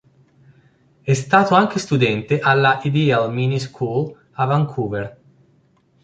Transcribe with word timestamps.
È 1.03 1.13
stato 1.13 1.53
anche 1.53 1.77
studente 1.77 2.39
alla 2.39 2.79
Ideal 2.81 3.31
Mini 3.31 3.59
School 3.59 4.29
a 4.31 4.45
Vancouver. 4.45 5.19